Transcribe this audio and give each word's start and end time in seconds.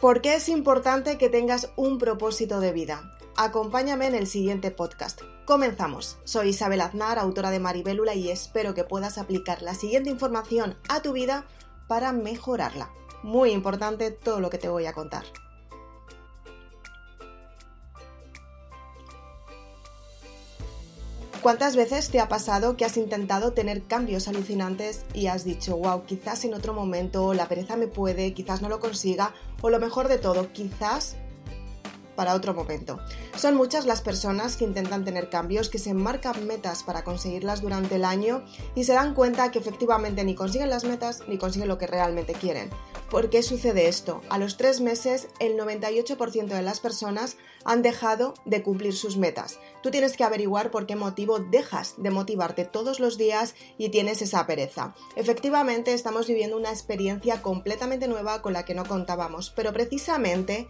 ¿Por 0.00 0.20
qué 0.20 0.34
es 0.34 0.50
importante 0.50 1.16
que 1.16 1.30
tengas 1.30 1.70
un 1.74 1.96
propósito 1.96 2.60
de 2.60 2.70
vida? 2.70 3.16
Acompáñame 3.34 4.06
en 4.06 4.14
el 4.14 4.26
siguiente 4.26 4.70
podcast. 4.70 5.22
Comenzamos. 5.46 6.18
Soy 6.24 6.50
Isabel 6.50 6.82
Aznar, 6.82 7.18
autora 7.18 7.50
de 7.50 7.60
Maribélula, 7.60 8.14
y 8.14 8.28
espero 8.28 8.74
que 8.74 8.84
puedas 8.84 9.16
aplicar 9.16 9.62
la 9.62 9.72
siguiente 9.72 10.10
información 10.10 10.76
a 10.90 11.00
tu 11.00 11.14
vida 11.14 11.46
para 11.88 12.12
mejorarla. 12.12 12.90
Muy 13.22 13.52
importante 13.52 14.10
todo 14.10 14.40
lo 14.40 14.50
que 14.50 14.58
te 14.58 14.68
voy 14.68 14.84
a 14.84 14.92
contar. 14.92 15.24
¿Cuántas 21.46 21.76
veces 21.76 22.10
te 22.10 22.18
ha 22.18 22.26
pasado 22.26 22.76
que 22.76 22.84
has 22.84 22.96
intentado 22.96 23.52
tener 23.52 23.84
cambios 23.84 24.26
alucinantes 24.26 25.04
y 25.14 25.28
has 25.28 25.44
dicho, 25.44 25.76
wow, 25.76 26.02
quizás 26.04 26.44
en 26.44 26.54
otro 26.54 26.74
momento 26.74 27.34
la 27.34 27.46
pereza 27.46 27.76
me 27.76 27.86
puede, 27.86 28.34
quizás 28.34 28.62
no 28.62 28.68
lo 28.68 28.80
consiga, 28.80 29.32
o 29.60 29.70
lo 29.70 29.78
mejor 29.78 30.08
de 30.08 30.18
todo, 30.18 30.52
quizás 30.52 31.14
para 32.16 32.34
otro 32.34 32.54
momento. 32.54 32.98
Son 33.36 33.54
muchas 33.54 33.86
las 33.86 34.00
personas 34.00 34.56
que 34.56 34.64
intentan 34.64 35.04
tener 35.04 35.30
cambios, 35.30 35.68
que 35.68 35.78
se 35.78 35.94
marcan 35.94 36.46
metas 36.46 36.82
para 36.82 37.04
conseguirlas 37.04 37.62
durante 37.62 37.96
el 37.96 38.04
año 38.04 38.44
y 38.74 38.84
se 38.84 38.94
dan 38.94 39.14
cuenta 39.14 39.50
que 39.50 39.58
efectivamente 39.58 40.24
ni 40.24 40.34
consiguen 40.34 40.70
las 40.70 40.84
metas 40.84 41.22
ni 41.28 41.38
consiguen 41.38 41.68
lo 41.68 41.78
que 41.78 41.86
realmente 41.86 42.32
quieren. 42.32 42.70
¿Por 43.10 43.30
qué 43.30 43.42
sucede 43.42 43.86
esto? 43.86 44.20
A 44.30 44.38
los 44.38 44.56
tres 44.56 44.80
meses 44.80 45.28
el 45.38 45.56
98% 45.56 46.46
de 46.46 46.62
las 46.62 46.80
personas 46.80 47.36
han 47.64 47.82
dejado 47.82 48.34
de 48.44 48.62
cumplir 48.62 48.94
sus 48.94 49.16
metas. 49.16 49.60
Tú 49.82 49.90
tienes 49.90 50.16
que 50.16 50.24
averiguar 50.24 50.70
por 50.70 50.86
qué 50.86 50.96
motivo 50.96 51.38
dejas 51.38 51.94
de 51.98 52.10
motivarte 52.10 52.64
todos 52.64 52.98
los 52.98 53.16
días 53.16 53.54
y 53.78 53.90
tienes 53.90 54.22
esa 54.22 54.46
pereza. 54.46 54.94
Efectivamente 55.14 55.94
estamos 55.94 56.26
viviendo 56.26 56.56
una 56.56 56.70
experiencia 56.70 57.42
completamente 57.42 58.08
nueva 58.08 58.42
con 58.42 58.52
la 58.52 58.64
que 58.64 58.74
no 58.74 58.84
contábamos, 58.84 59.50
pero 59.50 59.72
precisamente 59.72 60.68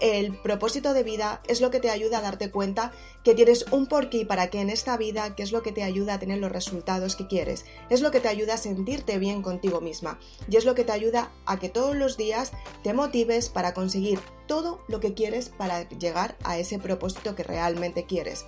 el 0.00 0.36
propósito 0.38 0.94
de 0.94 1.02
vida 1.02 1.42
es 1.46 1.60
lo 1.60 1.70
que 1.70 1.80
te 1.80 1.90
ayuda 1.90 2.18
a 2.18 2.22
darte 2.22 2.50
cuenta 2.50 2.92
que 3.24 3.34
tienes 3.34 3.66
un 3.70 3.86
porqué 3.86 4.24
para 4.24 4.48
qué 4.48 4.60
en 4.60 4.70
esta 4.70 4.96
vida, 4.96 5.34
que 5.34 5.42
es 5.42 5.52
lo 5.52 5.62
que 5.62 5.72
te 5.72 5.82
ayuda 5.82 6.14
a 6.14 6.18
tener 6.18 6.38
los 6.38 6.52
resultados 6.52 7.16
que 7.16 7.26
quieres, 7.26 7.64
es 7.90 8.00
lo 8.00 8.10
que 8.10 8.20
te 8.20 8.28
ayuda 8.28 8.54
a 8.54 8.58
sentirte 8.58 9.18
bien 9.18 9.42
contigo 9.42 9.80
misma 9.80 10.18
y 10.48 10.56
es 10.56 10.64
lo 10.64 10.74
que 10.74 10.84
te 10.84 10.92
ayuda 10.92 11.32
a 11.46 11.58
que 11.58 11.68
todos 11.68 11.96
los 11.96 12.16
días 12.16 12.52
te 12.82 12.94
motives 12.94 13.48
para 13.48 13.74
conseguir 13.74 14.20
todo 14.46 14.82
lo 14.88 15.00
que 15.00 15.14
quieres 15.14 15.50
para 15.50 15.88
llegar 15.88 16.36
a 16.42 16.58
ese 16.58 16.78
propósito 16.78 17.34
que 17.34 17.44
realmente 17.44 18.06
quieres. 18.06 18.44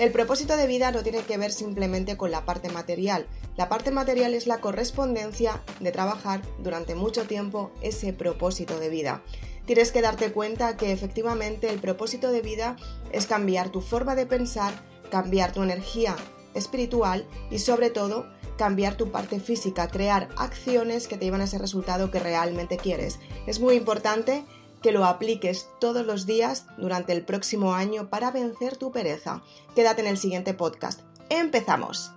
El 0.00 0.12
propósito 0.12 0.56
de 0.56 0.66
vida 0.66 0.90
no 0.92 1.02
tiene 1.02 1.20
que 1.24 1.36
ver 1.36 1.52
simplemente 1.52 2.16
con 2.16 2.30
la 2.30 2.46
parte 2.46 2.70
material. 2.70 3.26
La 3.58 3.68
parte 3.68 3.90
material 3.90 4.32
es 4.32 4.46
la 4.46 4.58
correspondencia 4.58 5.60
de 5.78 5.92
trabajar 5.92 6.40
durante 6.58 6.94
mucho 6.94 7.24
tiempo 7.26 7.70
ese 7.82 8.14
propósito 8.14 8.80
de 8.80 8.88
vida 8.88 9.22
tienes 9.70 9.92
que 9.92 10.02
darte 10.02 10.32
cuenta 10.32 10.76
que 10.76 10.90
efectivamente 10.90 11.70
el 11.70 11.78
propósito 11.78 12.32
de 12.32 12.42
vida 12.42 12.74
es 13.12 13.26
cambiar 13.26 13.68
tu 13.68 13.80
forma 13.80 14.16
de 14.16 14.26
pensar, 14.26 14.72
cambiar 15.12 15.52
tu 15.52 15.62
energía 15.62 16.16
espiritual 16.54 17.24
y 17.52 17.60
sobre 17.60 17.90
todo 17.90 18.26
cambiar 18.58 18.96
tu 18.96 19.12
parte 19.12 19.38
física, 19.38 19.86
crear 19.86 20.28
acciones 20.36 21.06
que 21.06 21.16
te 21.16 21.26
llevan 21.26 21.40
a 21.40 21.44
ese 21.44 21.58
resultado 21.58 22.10
que 22.10 22.18
realmente 22.18 22.78
quieres. 22.78 23.20
Es 23.46 23.60
muy 23.60 23.76
importante 23.76 24.44
que 24.82 24.92
lo 24.92 25.04
apliques 25.04 25.68
todos 25.80 26.04
los 26.04 26.26
días 26.26 26.66
durante 26.76 27.12
el 27.12 27.24
próximo 27.24 27.74
año 27.74 28.08
para 28.08 28.30
vencer 28.30 28.76
tu 28.76 28.92
pereza. 28.92 29.42
Quédate 29.74 30.02
en 30.02 30.08
el 30.08 30.18
siguiente 30.18 30.54
podcast. 30.54 31.00
¡Empezamos! 31.28 32.12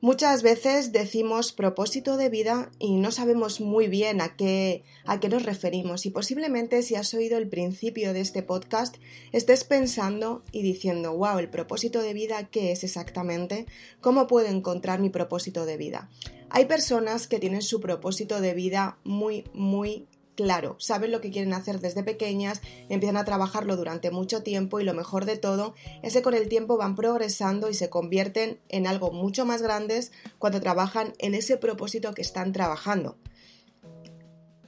Muchas 0.00 0.44
veces 0.44 0.92
decimos 0.92 1.50
propósito 1.50 2.16
de 2.16 2.28
vida 2.28 2.70
y 2.78 2.94
no 2.98 3.10
sabemos 3.10 3.60
muy 3.60 3.88
bien 3.88 4.20
a 4.20 4.36
qué, 4.36 4.84
a 5.04 5.18
qué 5.18 5.28
nos 5.28 5.42
referimos 5.42 6.06
y 6.06 6.10
posiblemente 6.10 6.82
si 6.82 6.94
has 6.94 7.12
oído 7.14 7.36
el 7.36 7.48
principio 7.48 8.12
de 8.12 8.20
este 8.20 8.44
podcast 8.44 8.98
estés 9.32 9.64
pensando 9.64 10.44
y 10.52 10.62
diciendo, 10.62 11.16
wow, 11.16 11.40
el 11.40 11.50
propósito 11.50 12.00
de 12.00 12.14
vida, 12.14 12.48
¿qué 12.48 12.70
es 12.70 12.84
exactamente? 12.84 13.66
¿Cómo 14.00 14.28
puedo 14.28 14.46
encontrar 14.46 15.00
mi 15.00 15.10
propósito 15.10 15.66
de 15.66 15.76
vida? 15.76 16.08
Hay 16.48 16.66
personas 16.66 17.26
que 17.26 17.40
tienen 17.40 17.62
su 17.62 17.80
propósito 17.80 18.40
de 18.40 18.54
vida 18.54 18.98
muy, 19.02 19.46
muy 19.52 20.06
claro, 20.38 20.76
saben 20.78 21.10
lo 21.10 21.20
que 21.20 21.32
quieren 21.32 21.52
hacer 21.52 21.80
desde 21.80 22.04
pequeñas, 22.04 22.62
empiezan 22.88 23.16
a 23.16 23.24
trabajarlo 23.24 23.76
durante 23.76 24.12
mucho 24.12 24.44
tiempo 24.44 24.78
y 24.78 24.84
lo 24.84 24.94
mejor 24.94 25.24
de 25.24 25.36
todo 25.36 25.74
es 26.04 26.12
que 26.12 26.22
con 26.22 26.32
el 26.32 26.48
tiempo 26.48 26.76
van 26.76 26.94
progresando 26.94 27.68
y 27.68 27.74
se 27.74 27.90
convierten 27.90 28.60
en 28.68 28.86
algo 28.86 29.10
mucho 29.10 29.44
más 29.44 29.62
grandes 29.62 30.12
cuando 30.38 30.60
trabajan 30.60 31.12
en 31.18 31.34
ese 31.34 31.56
propósito 31.56 32.14
que 32.14 32.22
están 32.22 32.52
trabajando. 32.52 33.18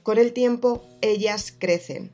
Con 0.03 0.19
el 0.19 0.33
tiempo 0.33 0.83
ellas 1.03 1.55
crecen, 1.57 2.11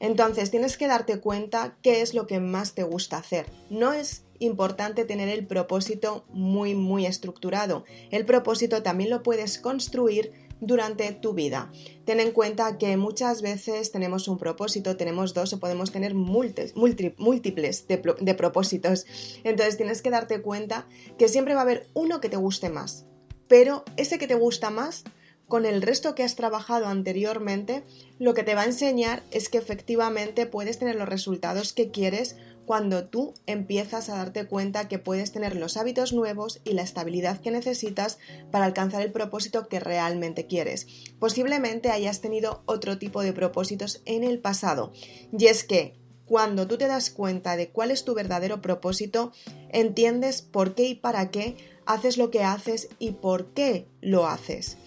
Entonces 0.00 0.50
tienes 0.50 0.76
que 0.76 0.88
darte 0.88 1.20
cuenta 1.20 1.76
qué 1.80 2.02
es 2.02 2.12
lo 2.12 2.26
que 2.26 2.40
más 2.40 2.74
te 2.74 2.82
gusta 2.82 3.18
hacer. 3.18 3.46
No 3.70 3.92
es 3.92 4.24
importante 4.42 5.04
tener 5.04 5.28
el 5.28 5.46
propósito 5.46 6.24
muy 6.30 6.74
muy 6.74 7.06
estructurado. 7.06 7.84
El 8.10 8.26
propósito 8.26 8.82
también 8.82 9.10
lo 9.10 9.22
puedes 9.22 9.58
construir 9.58 10.32
durante 10.62 11.10
tu 11.12 11.34
vida. 11.34 11.72
Ten 12.04 12.20
en 12.20 12.30
cuenta 12.30 12.78
que 12.78 12.96
muchas 12.96 13.42
veces 13.42 13.90
tenemos 13.90 14.28
un 14.28 14.38
propósito, 14.38 14.96
tenemos 14.96 15.34
dos 15.34 15.52
o 15.52 15.58
podemos 15.58 15.90
tener 15.90 16.14
múltiples 16.14 17.88
de, 17.88 18.14
de 18.20 18.34
propósitos. 18.34 19.04
Entonces 19.42 19.76
tienes 19.76 20.02
que 20.02 20.10
darte 20.10 20.40
cuenta 20.40 20.86
que 21.18 21.28
siempre 21.28 21.54
va 21.54 21.60
a 21.60 21.64
haber 21.64 21.88
uno 21.94 22.20
que 22.20 22.28
te 22.28 22.36
guste 22.36 22.70
más. 22.70 23.06
Pero 23.48 23.84
ese 23.96 24.18
que 24.18 24.28
te 24.28 24.36
gusta 24.36 24.70
más 24.70 25.04
con 25.48 25.66
el 25.66 25.82
resto 25.82 26.14
que 26.14 26.22
has 26.22 26.36
trabajado 26.36 26.86
anteriormente, 26.86 27.84
lo 28.18 28.32
que 28.32 28.42
te 28.42 28.54
va 28.54 28.62
a 28.62 28.66
enseñar 28.66 29.22
es 29.32 29.50
que 29.50 29.58
efectivamente 29.58 30.46
puedes 30.46 30.78
tener 30.78 30.94
los 30.94 31.08
resultados 31.08 31.74
que 31.74 31.90
quieres 31.90 32.36
cuando 32.66 33.04
tú 33.04 33.34
empiezas 33.46 34.08
a 34.08 34.16
darte 34.16 34.46
cuenta 34.46 34.88
que 34.88 34.98
puedes 34.98 35.32
tener 35.32 35.56
los 35.56 35.76
hábitos 35.76 36.12
nuevos 36.12 36.60
y 36.64 36.72
la 36.72 36.82
estabilidad 36.82 37.40
que 37.40 37.50
necesitas 37.50 38.18
para 38.50 38.64
alcanzar 38.64 39.02
el 39.02 39.12
propósito 39.12 39.68
que 39.68 39.80
realmente 39.80 40.46
quieres. 40.46 40.86
Posiblemente 41.18 41.90
hayas 41.90 42.20
tenido 42.20 42.62
otro 42.66 42.98
tipo 42.98 43.22
de 43.22 43.32
propósitos 43.32 44.02
en 44.04 44.24
el 44.24 44.38
pasado 44.38 44.92
y 45.36 45.46
es 45.46 45.64
que 45.64 46.00
cuando 46.24 46.66
tú 46.66 46.78
te 46.78 46.86
das 46.86 47.10
cuenta 47.10 47.56
de 47.56 47.68
cuál 47.68 47.90
es 47.90 48.04
tu 48.04 48.14
verdadero 48.14 48.62
propósito, 48.62 49.32
entiendes 49.68 50.40
por 50.40 50.74
qué 50.74 50.84
y 50.84 50.94
para 50.94 51.30
qué 51.30 51.56
haces 51.84 52.16
lo 52.16 52.30
que 52.30 52.42
haces 52.42 52.88
y 52.98 53.12
por 53.12 53.52
qué 53.52 53.86
lo 54.00 54.26
haces. 54.26 54.78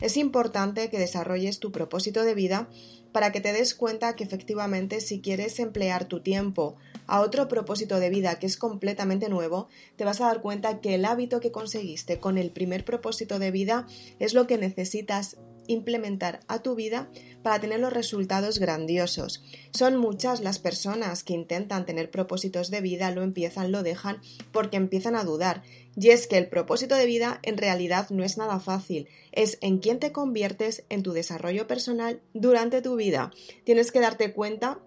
Es 0.00 0.16
importante 0.16 0.90
que 0.90 0.98
desarrolles 0.98 1.58
tu 1.58 1.72
propósito 1.72 2.24
de 2.24 2.34
vida 2.34 2.68
para 3.12 3.32
que 3.32 3.40
te 3.40 3.52
des 3.52 3.74
cuenta 3.74 4.14
que 4.16 4.24
efectivamente 4.24 5.00
si 5.00 5.20
quieres 5.20 5.58
emplear 5.58 6.06
tu 6.06 6.20
tiempo 6.20 6.76
a 7.10 7.20
otro 7.20 7.48
propósito 7.48 7.98
de 7.98 8.08
vida 8.08 8.38
que 8.38 8.46
es 8.46 8.56
completamente 8.56 9.28
nuevo, 9.28 9.68
te 9.96 10.04
vas 10.04 10.20
a 10.20 10.26
dar 10.26 10.40
cuenta 10.40 10.80
que 10.80 10.94
el 10.94 11.04
hábito 11.04 11.40
que 11.40 11.50
conseguiste 11.50 12.20
con 12.20 12.38
el 12.38 12.52
primer 12.52 12.84
propósito 12.84 13.38
de 13.38 13.50
vida 13.50 13.86
es 14.20 14.32
lo 14.32 14.46
que 14.46 14.56
necesitas 14.56 15.36
implementar 15.66 16.40
a 16.46 16.60
tu 16.60 16.74
vida 16.74 17.10
para 17.42 17.60
tener 17.60 17.80
los 17.80 17.92
resultados 17.92 18.58
grandiosos. 18.58 19.42
Son 19.72 19.96
muchas 19.96 20.40
las 20.40 20.58
personas 20.58 21.24
que 21.24 21.32
intentan 21.32 21.84
tener 21.84 22.10
propósitos 22.10 22.70
de 22.70 22.80
vida, 22.80 23.10
lo 23.10 23.22
empiezan, 23.22 23.72
lo 23.72 23.82
dejan 23.82 24.20
porque 24.52 24.76
empiezan 24.76 25.16
a 25.16 25.24
dudar. 25.24 25.62
Y 25.96 26.10
es 26.10 26.26
que 26.26 26.38
el 26.38 26.48
propósito 26.48 26.94
de 26.94 27.06
vida 27.06 27.40
en 27.42 27.56
realidad 27.56 28.08
no 28.10 28.24
es 28.24 28.38
nada 28.38 28.60
fácil, 28.60 29.08
es 29.32 29.58
en 29.60 29.78
quién 29.78 29.98
te 29.98 30.12
conviertes 30.12 30.84
en 30.88 31.02
tu 31.02 31.12
desarrollo 31.12 31.66
personal 31.66 32.20
durante 32.34 32.82
tu 32.82 32.96
vida. 32.96 33.32
Tienes 33.64 33.90
que 33.90 34.00
darte 34.00 34.32
cuenta 34.32 34.80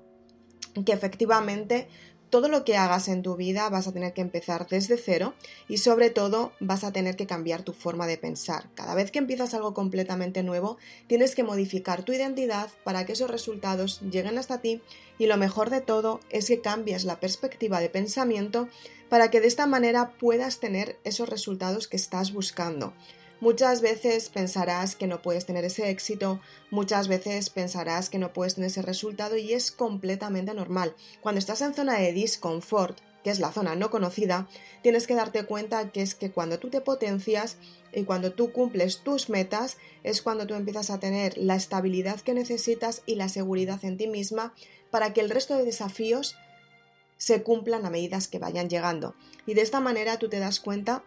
que 0.86 0.92
efectivamente 0.92 1.88
todo 2.34 2.48
lo 2.48 2.66
que 2.66 2.78
hagas 2.78 3.10
en 3.10 3.22
tu 3.22 3.36
vida 3.36 3.70
vas 3.70 3.88
a 3.88 3.92
tener 3.92 4.12
que 4.14 4.22
empezar 4.22 4.66
desde 4.68 4.98
cero 4.98 5.36
y 5.68 5.78
sobre 5.78 6.10
todo 6.10 6.52
vas 6.60 6.84
a 6.84 6.92
tener 6.92 7.16
que 7.16 7.28
cambiar 7.28 7.62
tu 7.62 7.74
forma 7.74 8.08
de 8.08 8.18
pensar. 8.18 8.72
Cada 8.74 8.96
vez 8.96 9.12
que 9.12 9.20
empiezas 9.20 9.54
algo 9.54 9.76
completamente 9.76 10.42
nuevo, 10.42 10.80
tienes 11.06 11.36
que 11.36 11.44
modificar 11.44 12.02
tu 12.02 12.12
identidad 12.12 12.72
para 12.84 13.06
que 13.06 13.14
esos 13.14 13.30
resultados 13.30 14.02
lleguen 14.02 14.40
hasta 14.40 14.62
ti 14.62 14.82
y 15.20 15.28
lo 15.28 15.38
mejor 15.38 15.70
de 15.70 15.82
todo 15.82 16.22
es 16.32 16.48
que 16.48 16.60
cambies 16.60 17.06
la 17.06 17.20
perspectiva 17.20 17.80
de 17.80 17.90
pensamiento 17.90 18.68
para 19.10 19.30
que 19.30 19.40
de 19.40 19.46
esta 19.46 19.68
manera 19.68 20.14
puedas 20.18 20.60
tener 20.60 20.98
esos 21.04 21.30
resultados 21.30 21.88
que 21.88 21.98
estás 21.98 22.34
buscando. 22.34 22.94
Muchas 23.44 23.82
veces 23.82 24.30
pensarás 24.30 24.96
que 24.96 25.06
no 25.06 25.22
puedes 25.22 25.46
tener 25.46 25.66
ese 25.66 25.90
éxito, 25.90 26.40
muchas 26.72 27.10
veces 27.10 27.50
pensarás 27.50 28.10
que 28.10 28.18
no 28.18 28.32
puedes 28.32 28.56
tener 28.56 28.70
ese 28.70 28.82
resultado 28.82 29.36
y 29.36 29.52
es 29.52 29.74
completamente 29.74 30.54
normal. 30.54 30.96
Cuando 31.20 31.40
estás 31.40 31.60
en 31.60 31.74
zona 31.74 32.00
de 32.00 32.14
disconfort, 32.14 33.00
que 33.22 33.32
es 33.32 33.42
la 33.42 33.52
zona 33.52 33.76
no 33.76 33.90
conocida, 33.90 34.48
tienes 34.82 35.08
que 35.08 35.16
darte 35.16 35.44
cuenta 35.44 35.92
que 35.92 36.02
es 36.02 36.16
que 36.16 36.32
cuando 36.32 36.58
tú 36.58 36.70
te 36.70 36.80
potencias 36.80 37.58
y 37.92 38.06
cuando 38.06 38.32
tú 38.32 38.54
cumples 38.54 39.00
tus 39.00 39.28
metas, 39.28 39.76
es 40.04 40.22
cuando 40.22 40.48
tú 40.48 40.54
empiezas 40.54 40.90
a 40.90 41.02
tener 41.02 41.38
la 41.38 41.58
estabilidad 41.58 42.22
que 42.22 42.34
necesitas 42.34 43.02
y 43.06 43.16
la 43.16 43.28
seguridad 43.28 43.84
en 43.84 43.98
ti 43.98 44.08
misma 44.08 44.54
para 44.90 45.12
que 45.12 45.20
el 45.20 45.30
resto 45.30 45.58
de 45.58 45.66
desafíos 45.66 46.38
se 47.18 47.44
cumplan 47.44 47.86
a 47.86 47.90
medida 47.90 48.20
que 48.32 48.40
vayan 48.40 48.70
llegando. 48.70 49.16
Y 49.46 49.54
de 49.54 49.64
esta 49.64 49.82
manera 49.82 50.18
tú 50.18 50.30
te 50.30 50.40
das 50.40 50.62
cuenta 50.62 51.04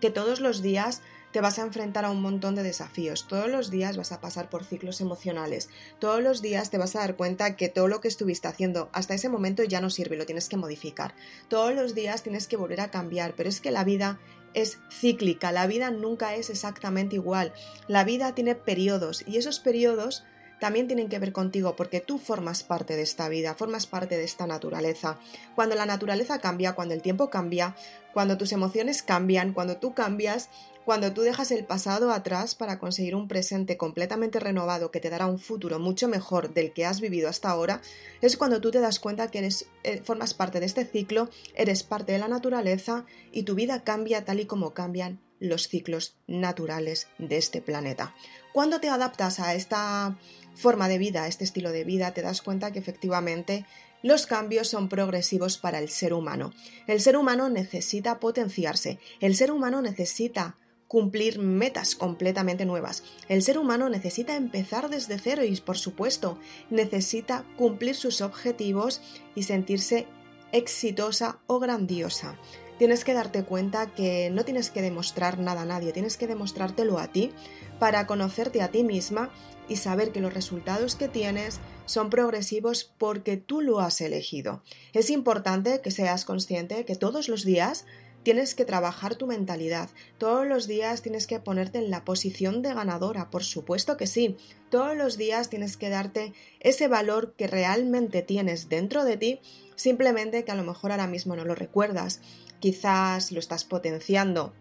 que 0.00 0.10
todos 0.10 0.40
los 0.40 0.62
días 0.62 1.02
te 1.32 1.40
vas 1.40 1.58
a 1.58 1.62
enfrentar 1.62 2.04
a 2.04 2.10
un 2.10 2.22
montón 2.22 2.54
de 2.54 2.62
desafíos, 2.62 3.26
todos 3.28 3.48
los 3.48 3.70
días 3.70 3.96
vas 3.96 4.12
a 4.12 4.20
pasar 4.20 4.48
por 4.48 4.64
ciclos 4.64 5.00
emocionales, 5.00 5.68
todos 5.98 6.22
los 6.22 6.42
días 6.42 6.70
te 6.70 6.78
vas 6.78 6.96
a 6.96 7.00
dar 7.00 7.16
cuenta 7.16 7.56
que 7.56 7.68
todo 7.68 7.88
lo 7.88 8.00
que 8.00 8.08
estuviste 8.08 8.48
haciendo 8.48 8.88
hasta 8.92 9.14
ese 9.14 9.28
momento 9.28 9.62
ya 9.64 9.80
no 9.80 9.90
sirve, 9.90 10.16
lo 10.16 10.26
tienes 10.26 10.48
que 10.48 10.56
modificar, 10.56 11.14
todos 11.48 11.74
los 11.74 11.94
días 11.94 12.22
tienes 12.22 12.46
que 12.46 12.56
volver 12.56 12.80
a 12.80 12.90
cambiar, 12.90 13.34
pero 13.36 13.48
es 13.48 13.60
que 13.60 13.70
la 13.70 13.84
vida 13.84 14.18
es 14.54 14.78
cíclica, 14.90 15.52
la 15.52 15.66
vida 15.66 15.90
nunca 15.90 16.34
es 16.34 16.50
exactamente 16.50 17.16
igual, 17.16 17.52
la 17.86 18.04
vida 18.04 18.34
tiene 18.34 18.54
periodos 18.54 19.22
y 19.26 19.36
esos 19.36 19.60
periodos 19.60 20.24
también 20.58 20.88
tienen 20.88 21.08
que 21.08 21.18
ver 21.18 21.32
contigo 21.32 21.76
porque 21.76 22.00
tú 22.00 22.18
formas 22.18 22.62
parte 22.62 22.96
de 22.96 23.02
esta 23.02 23.28
vida, 23.28 23.54
formas 23.54 23.86
parte 23.86 24.16
de 24.16 24.24
esta 24.24 24.46
naturaleza. 24.46 25.18
Cuando 25.54 25.74
la 25.74 25.86
naturaleza 25.86 26.40
cambia, 26.40 26.74
cuando 26.74 26.94
el 26.94 27.02
tiempo 27.02 27.30
cambia, 27.30 27.76
cuando 28.12 28.36
tus 28.36 28.52
emociones 28.52 29.02
cambian, 29.02 29.52
cuando 29.52 29.76
tú 29.76 29.94
cambias, 29.94 30.50
cuando 30.88 31.12
tú 31.12 31.20
dejas 31.20 31.50
el 31.50 31.66
pasado 31.66 32.12
atrás 32.12 32.54
para 32.54 32.78
conseguir 32.78 33.14
un 33.14 33.28
presente 33.28 33.76
completamente 33.76 34.40
renovado 34.40 34.90
que 34.90 35.00
te 35.00 35.10
dará 35.10 35.26
un 35.26 35.38
futuro 35.38 35.78
mucho 35.78 36.08
mejor 36.08 36.54
del 36.54 36.72
que 36.72 36.86
has 36.86 37.02
vivido 37.02 37.28
hasta 37.28 37.50
ahora, 37.50 37.82
es 38.22 38.38
cuando 38.38 38.62
tú 38.62 38.70
te 38.70 38.80
das 38.80 38.98
cuenta 38.98 39.30
que 39.30 39.40
eres, 39.40 39.66
eh, 39.84 40.00
formas 40.02 40.32
parte 40.32 40.60
de 40.60 40.64
este 40.64 40.86
ciclo, 40.86 41.28
eres 41.54 41.82
parte 41.82 42.12
de 42.12 42.18
la 42.18 42.26
naturaleza 42.26 43.04
y 43.32 43.42
tu 43.42 43.54
vida 43.54 43.84
cambia 43.84 44.24
tal 44.24 44.40
y 44.40 44.46
como 44.46 44.72
cambian 44.72 45.20
los 45.40 45.68
ciclos 45.68 46.16
naturales 46.26 47.08
de 47.18 47.36
este 47.36 47.60
planeta. 47.60 48.14
Cuando 48.54 48.80
te 48.80 48.88
adaptas 48.88 49.40
a 49.40 49.54
esta 49.54 50.16
forma 50.54 50.88
de 50.88 50.96
vida, 50.96 51.26
este 51.26 51.44
estilo 51.44 51.70
de 51.70 51.84
vida, 51.84 52.14
te 52.14 52.22
das 52.22 52.40
cuenta 52.40 52.72
que 52.72 52.78
efectivamente 52.78 53.66
los 54.02 54.26
cambios 54.26 54.68
son 54.68 54.88
progresivos 54.88 55.58
para 55.58 55.80
el 55.80 55.90
ser 55.90 56.14
humano. 56.14 56.54
El 56.86 57.02
ser 57.02 57.18
humano 57.18 57.50
necesita 57.50 58.20
potenciarse, 58.20 58.98
el 59.20 59.36
ser 59.36 59.52
humano 59.52 59.82
necesita 59.82 60.56
cumplir 60.88 61.38
metas 61.38 61.94
completamente 61.94 62.64
nuevas. 62.64 63.04
El 63.28 63.42
ser 63.42 63.58
humano 63.58 63.88
necesita 63.88 64.34
empezar 64.34 64.88
desde 64.88 65.18
cero 65.18 65.44
y, 65.44 65.54
por 65.60 65.78
supuesto, 65.78 66.38
necesita 66.70 67.44
cumplir 67.56 67.94
sus 67.94 68.22
objetivos 68.22 69.02
y 69.34 69.44
sentirse 69.44 70.06
exitosa 70.50 71.38
o 71.46 71.60
grandiosa. 71.60 72.36
Tienes 72.78 73.04
que 73.04 73.12
darte 73.12 73.44
cuenta 73.44 73.92
que 73.92 74.30
no 74.30 74.44
tienes 74.44 74.70
que 74.70 74.82
demostrar 74.82 75.38
nada 75.38 75.62
a 75.62 75.66
nadie, 75.66 75.92
tienes 75.92 76.16
que 76.16 76.28
demostrártelo 76.28 76.98
a 76.98 77.08
ti 77.08 77.32
para 77.78 78.06
conocerte 78.06 78.62
a 78.62 78.68
ti 78.68 78.84
misma 78.84 79.30
y 79.68 79.76
saber 79.76 80.12
que 80.12 80.20
los 80.20 80.32
resultados 80.32 80.94
que 80.94 81.08
tienes 81.08 81.60
son 81.86 82.08
progresivos 82.08 82.90
porque 82.96 83.36
tú 83.36 83.60
lo 83.60 83.80
has 83.80 84.00
elegido. 84.00 84.62
Es 84.92 85.10
importante 85.10 85.80
que 85.82 85.90
seas 85.90 86.24
consciente 86.24 86.84
que 86.84 86.94
todos 86.94 87.28
los 87.28 87.44
días 87.44 87.84
tienes 88.22 88.54
que 88.54 88.64
trabajar 88.64 89.14
tu 89.14 89.26
mentalidad. 89.26 89.90
Todos 90.18 90.46
los 90.46 90.66
días 90.66 91.02
tienes 91.02 91.26
que 91.26 91.40
ponerte 91.40 91.78
en 91.78 91.90
la 91.90 92.04
posición 92.04 92.62
de 92.62 92.74
ganadora, 92.74 93.30
por 93.30 93.44
supuesto 93.44 93.96
que 93.96 94.06
sí. 94.06 94.36
Todos 94.70 94.96
los 94.96 95.16
días 95.16 95.48
tienes 95.48 95.76
que 95.76 95.88
darte 95.88 96.32
ese 96.60 96.88
valor 96.88 97.34
que 97.36 97.46
realmente 97.46 98.22
tienes 98.22 98.68
dentro 98.68 99.04
de 99.04 99.16
ti, 99.16 99.40
simplemente 99.76 100.44
que 100.44 100.52
a 100.52 100.56
lo 100.56 100.64
mejor 100.64 100.90
ahora 100.90 101.06
mismo 101.06 101.36
no 101.36 101.44
lo 101.44 101.54
recuerdas. 101.54 102.20
Quizás 102.60 103.32
lo 103.32 103.38
estás 103.38 103.64
potenciando 103.64 104.52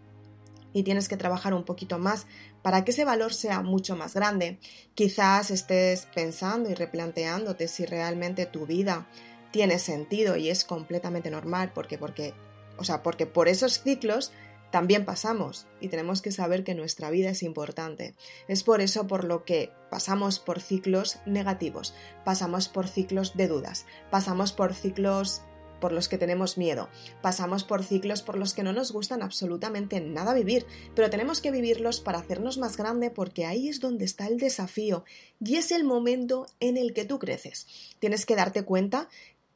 y 0.74 0.84
tienes 0.84 1.08
que 1.08 1.18
trabajar 1.18 1.54
un 1.54 1.64
poquito 1.64 1.98
más 1.98 2.28
para 2.62 2.84
que 2.84 2.92
ese 2.92 3.06
valor 3.06 3.34
sea 3.34 3.62
mucho 3.62 3.96
más 3.96 4.14
grande. 4.14 4.60
Quizás 4.94 5.52
estés 5.52 6.08
pensando 6.14 6.70
y 6.70 6.76
replanteándote 6.76 7.68
si 7.68 7.86
realmente 7.86 8.46
tu 8.46 8.66
vida 8.66 9.08
tiene 9.52 9.80
sentido 9.80 10.38
y 10.38 10.50
es 10.50 10.66
completamente 10.66 11.32
normal 11.32 11.72
porque 11.74 11.98
porque 11.98 12.34
o 12.78 12.84
sea, 12.84 13.04
porque 13.04 13.26
por 13.26 13.48
esos 13.48 13.82
ciclos 13.82 14.32
también 14.72 15.06
pasamos 15.06 15.66
y 15.80 15.88
tenemos 15.88 16.22
que 16.22 16.32
saber 16.32 16.64
que 16.64 16.76
nuestra 16.76 17.10
vida 17.10 17.30
es 17.30 17.44
importante. 17.44 18.16
Es 18.48 18.64
por 18.64 18.82
eso 18.82 19.08
por 19.08 19.24
lo 19.24 19.46
que 19.46 19.72
pasamos 19.90 20.40
por 20.40 20.60
ciclos 20.60 21.20
negativos, 21.26 21.94
pasamos 22.26 22.68
por 22.68 22.88
ciclos 22.88 23.36
de 23.36 23.48
dudas, 23.48 23.86
pasamos 24.12 24.52
por 24.52 24.74
ciclos 24.74 25.42
por 25.80 25.92
los 25.92 26.10
que 26.10 26.18
tenemos 26.18 26.58
miedo, 26.58 26.90
pasamos 27.22 27.64
por 27.64 27.84
ciclos 27.84 28.24
por 28.24 28.38
los 28.38 28.56
que 28.56 28.64
no 28.64 28.74
nos 28.74 28.92
gustan 28.92 29.22
absolutamente 29.22 30.02
nada 30.02 30.34
vivir, 30.34 30.66
pero 30.96 31.10
tenemos 31.10 31.40
que 31.40 31.52
vivirlos 31.52 32.00
para 32.00 32.18
hacernos 32.18 32.58
más 32.58 32.78
grande 32.78 33.12
porque 33.12 33.46
ahí 33.46 33.70
es 33.70 33.80
donde 33.80 34.06
está 34.06 34.28
el 34.28 34.40
desafío 34.40 35.06
y 35.40 35.58
es 35.58 35.72
el 35.72 35.84
momento 35.84 36.48
en 36.60 36.78
el 36.78 36.94
que 36.94 37.06
tú 37.06 37.20
creces. 37.20 37.68
Tienes 38.00 38.26
que 38.26 38.36
darte 38.36 38.64
cuenta 38.64 39.08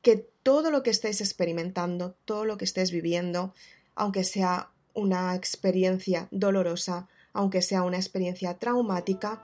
que 0.01 0.17
todo 0.43 0.71
lo 0.71 0.83
que 0.83 0.89
estés 0.89 1.21
experimentando, 1.21 2.15
todo 2.25 2.45
lo 2.45 2.57
que 2.57 2.65
estés 2.65 2.91
viviendo, 2.91 3.53
aunque 3.95 4.23
sea 4.23 4.71
una 4.93 5.35
experiencia 5.35 6.27
dolorosa, 6.31 7.07
aunque 7.33 7.61
sea 7.61 7.83
una 7.83 7.97
experiencia 7.97 8.57
traumática, 8.57 9.43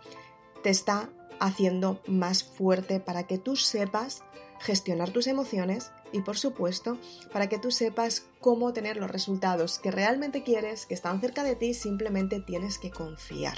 te 0.63 0.69
está 0.69 1.09
haciendo 1.39 2.01
más 2.07 2.43
fuerte 2.43 2.99
para 2.99 3.23
que 3.23 3.37
tú 3.37 3.55
sepas 3.55 4.23
gestionar 4.59 5.11
tus 5.11 5.27
emociones 5.27 5.91
y 6.11 6.21
por 6.21 6.37
supuesto 6.37 6.97
para 7.31 7.47
que 7.49 7.59
tú 7.59 7.71
sepas 7.71 8.25
cómo 8.39 8.73
tener 8.73 8.97
los 8.97 9.11
resultados 9.11 9.79
que 9.79 9.91
realmente 9.91 10.43
quieres, 10.43 10.85
que 10.85 10.93
están 10.93 11.21
cerca 11.21 11.43
de 11.43 11.55
ti, 11.55 11.73
simplemente 11.73 12.39
tienes 12.39 12.77
que 12.77 12.91
confiar. 12.91 13.57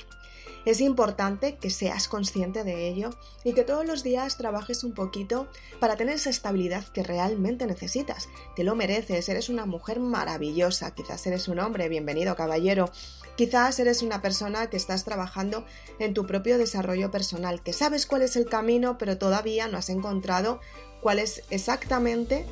Es 0.66 0.82
importante 0.82 1.58
que 1.58 1.70
seas 1.70 2.08
consciente 2.08 2.64
de 2.64 2.90
ello 2.90 3.12
y 3.44 3.54
que 3.54 3.64
todos 3.64 3.86
los 3.86 4.04
días 4.04 4.38
trabajes 4.38 4.84
un 4.84 4.94
poquito 4.94 5.48
para 5.80 5.96
tener 5.96 6.16
esa 6.16 6.30
estabilidad 6.30 6.86
que 6.90 7.04
realmente 7.04 7.66
necesitas. 7.66 8.28
Te 8.56 8.64
lo 8.64 8.76
mereces, 8.76 9.30
eres 9.30 9.50
una 9.50 9.66
mujer 9.66 10.00
maravillosa, 10.00 10.94
quizás 10.94 11.26
eres 11.28 11.48
un 11.48 11.60
hombre, 11.60 11.88
bienvenido 11.88 12.36
caballero, 12.36 12.92
quizás 13.38 13.80
eres 13.80 14.02
una 14.02 14.22
persona 14.22 14.70
que 14.70 14.78
estás 14.78 15.06
trabajando 15.06 15.66
en 15.98 16.14
tu 16.14 16.26
propio 16.26 16.58
desarrollo 16.58 17.10
personal, 17.10 17.64
que 17.64 17.74
sabes 17.74 18.06
cuál 18.06 18.24
es 18.24 18.36
el 18.36 18.46
camino, 18.46 18.98
pero 18.98 19.18
todavía 19.18 19.68
no 19.70 19.78
has 19.78 19.90
encontrado 19.90 20.60
cuál 21.02 21.20
es 21.20 21.44
exactamente 21.50 22.46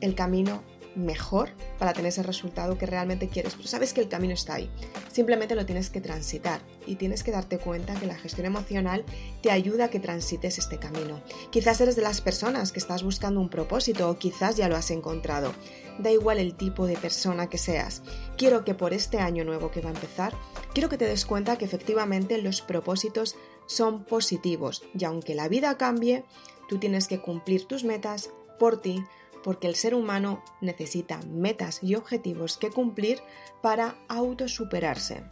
el 0.00 0.14
camino 0.14 0.62
mejor 0.96 1.50
para 1.78 1.92
tener 1.92 2.08
ese 2.08 2.22
resultado 2.22 2.78
que 2.78 2.86
realmente 2.86 3.28
quieres, 3.28 3.54
pero 3.54 3.68
sabes 3.68 3.92
que 3.92 4.00
el 4.00 4.08
camino 4.08 4.34
está 4.34 4.54
ahí. 4.54 4.70
Simplemente 5.10 5.54
lo 5.54 5.66
tienes 5.66 5.90
que 5.90 6.00
transitar 6.00 6.60
y 6.86 6.96
tienes 6.96 7.22
que 7.22 7.30
darte 7.30 7.58
cuenta 7.58 7.94
que 7.94 8.06
la 8.06 8.16
gestión 8.16 8.46
emocional 8.46 9.04
te 9.42 9.50
ayuda 9.50 9.86
a 9.86 9.90
que 9.90 10.00
transites 10.00 10.58
este 10.58 10.78
camino. 10.78 11.20
Quizás 11.50 11.80
eres 11.80 11.96
de 11.96 12.02
las 12.02 12.20
personas 12.20 12.72
que 12.72 12.78
estás 12.78 13.02
buscando 13.02 13.40
un 13.40 13.48
propósito 13.48 14.08
o 14.08 14.18
quizás 14.18 14.56
ya 14.56 14.68
lo 14.68 14.76
has 14.76 14.90
encontrado. 14.90 15.52
Da 15.98 16.10
igual 16.10 16.38
el 16.38 16.54
tipo 16.54 16.86
de 16.86 16.96
persona 16.96 17.48
que 17.48 17.58
seas. 17.58 18.02
Quiero 18.36 18.64
que 18.64 18.74
por 18.74 18.92
este 18.92 19.18
año 19.18 19.44
nuevo 19.44 19.70
que 19.70 19.80
va 19.80 19.90
a 19.90 19.94
empezar, 19.94 20.34
quiero 20.72 20.88
que 20.88 20.98
te 20.98 21.06
des 21.06 21.24
cuenta 21.24 21.56
que 21.56 21.64
efectivamente 21.64 22.38
los 22.38 22.62
propósitos 22.62 23.36
son 23.66 24.04
positivos 24.04 24.82
y 24.98 25.04
aunque 25.04 25.34
la 25.34 25.48
vida 25.48 25.76
cambie, 25.78 26.24
tú 26.68 26.78
tienes 26.78 27.08
que 27.08 27.20
cumplir 27.20 27.66
tus 27.66 27.84
metas 27.84 28.30
por 28.58 28.80
ti 28.80 29.04
porque 29.42 29.68
el 29.68 29.76
ser 29.76 29.94
humano 29.94 30.42
necesita 30.60 31.20
metas 31.28 31.82
y 31.82 31.94
objetivos 31.94 32.56
que 32.56 32.70
cumplir 32.70 33.20
para 33.60 33.96
autosuperarse. 34.08 35.24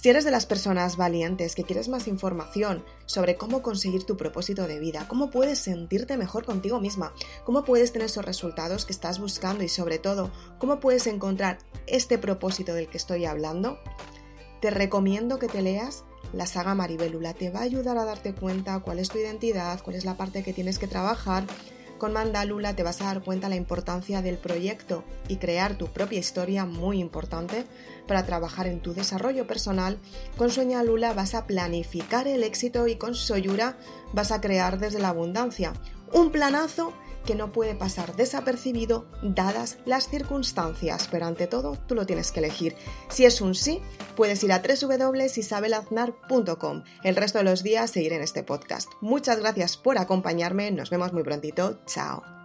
Si 0.00 0.08
eres 0.08 0.24
de 0.24 0.30
las 0.30 0.46
personas 0.46 0.96
valientes 0.96 1.56
que 1.56 1.64
quieres 1.64 1.88
más 1.88 2.06
información 2.06 2.84
sobre 3.06 3.34
cómo 3.34 3.62
conseguir 3.62 4.04
tu 4.04 4.16
propósito 4.16 4.68
de 4.68 4.78
vida, 4.78 5.08
cómo 5.08 5.28
puedes 5.28 5.58
sentirte 5.58 6.16
mejor 6.16 6.44
contigo 6.44 6.78
misma, 6.78 7.12
cómo 7.44 7.64
puedes 7.64 7.92
tener 7.92 8.06
esos 8.06 8.24
resultados 8.24 8.86
que 8.86 8.92
estás 8.92 9.18
buscando 9.18 9.64
y 9.64 9.68
sobre 9.68 9.98
todo 9.98 10.30
cómo 10.58 10.78
puedes 10.78 11.08
encontrar 11.08 11.58
este 11.88 12.16
propósito 12.16 12.74
del 12.74 12.88
que 12.88 12.96
estoy 12.96 13.24
hablando, 13.24 13.80
te 14.60 14.70
recomiendo 14.70 15.40
que 15.40 15.48
te 15.48 15.62
leas 15.62 16.04
la 16.32 16.46
saga 16.46 16.74
Maribelula. 16.74 17.34
Te 17.34 17.50
va 17.50 17.60
a 17.60 17.64
ayudar 17.64 17.98
a 17.98 18.04
darte 18.04 18.34
cuenta 18.34 18.80
cuál 18.80 18.98
es 18.98 19.08
tu 19.08 19.18
identidad, 19.18 19.80
cuál 19.82 19.96
es 19.96 20.04
la 20.04 20.16
parte 20.16 20.42
que 20.42 20.52
tienes 20.52 20.78
que 20.78 20.86
trabajar 20.86 21.44
con 21.98 22.12
Mandalula 22.12 22.74
te 22.76 22.84
vas 22.84 23.00
a 23.00 23.06
dar 23.06 23.22
cuenta 23.22 23.48
la 23.48 23.56
importancia 23.56 24.22
del 24.22 24.38
proyecto 24.38 25.02
y 25.26 25.36
crear 25.36 25.76
tu 25.76 25.88
propia 25.88 26.20
historia 26.20 26.64
muy 26.64 27.00
importante 27.00 27.66
para 28.06 28.24
trabajar 28.24 28.68
en 28.68 28.80
tu 28.80 28.94
desarrollo 28.94 29.48
personal. 29.48 29.98
Con 30.36 30.50
Sueña 30.50 30.82
Lula 30.84 31.12
vas 31.12 31.34
a 31.34 31.46
planificar 31.46 32.28
el 32.28 32.44
éxito 32.44 32.86
y 32.86 32.96
con 32.96 33.16
Soyura 33.16 33.76
vas 34.12 34.30
a 34.30 34.40
crear 34.40 34.78
desde 34.78 35.00
la 35.00 35.08
abundancia. 35.08 35.72
Un 36.12 36.30
planazo 36.30 36.92
que 37.28 37.34
no 37.34 37.52
puede 37.52 37.74
pasar 37.74 38.16
desapercibido 38.16 39.04
dadas 39.20 39.76
las 39.84 40.08
circunstancias, 40.08 41.08
pero 41.10 41.26
ante 41.26 41.46
todo 41.46 41.76
tú 41.86 41.94
lo 41.94 42.06
tienes 42.06 42.32
que 42.32 42.40
elegir. 42.40 42.74
Si 43.10 43.26
es 43.26 43.42
un 43.42 43.54
sí, 43.54 43.82
puedes 44.16 44.42
ir 44.44 44.50
a 44.50 44.62
www.isabelaznar.com. 44.62 46.84
El 47.04 47.16
resto 47.16 47.36
de 47.36 47.44
los 47.44 47.62
días 47.62 47.90
seguiré 47.90 48.16
en 48.16 48.22
este 48.22 48.42
podcast. 48.42 48.90
Muchas 49.02 49.40
gracias 49.40 49.76
por 49.76 49.98
acompañarme, 49.98 50.70
nos 50.70 50.88
vemos 50.88 51.12
muy 51.12 51.22
prontito, 51.22 51.78
chao. 51.84 52.37